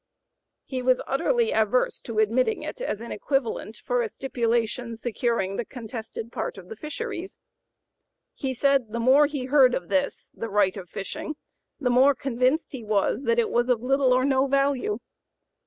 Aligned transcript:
He 0.65 0.81
was 0.81 0.99
utterly 1.05 1.51
averse 1.51 2.01
to 2.01 2.17
admitting 2.17 2.63
it 2.63 2.81
as 2.81 3.01
an 3.01 3.11
equivalent 3.11 3.77
for 3.77 4.01
a 4.01 4.09
stipulation 4.09 4.95
securing 4.95 5.57
the 5.57 5.63
contested 5.65 6.31
part 6.31 6.57
of 6.57 6.69
the 6.69 6.75
fisheries. 6.75 7.37
He 8.33 8.55
said 8.55 8.93
the 8.93 8.99
more 8.99 9.27
he 9.27 9.45
heard 9.45 9.75
of 9.75 9.89
this 9.89 10.31
[the 10.35 10.49
right 10.49 10.75
of 10.75 10.89
fishing], 10.89 11.35
the 11.79 11.91
more 11.91 12.15
convinced 12.15 12.71
he 12.71 12.83
was 12.83 13.25
that 13.25 13.37
it 13.37 13.51
was 13.51 13.69
of 13.69 13.83
little 13.83 14.11
or 14.11 14.25
no 14.25 14.47
value. 14.47 14.97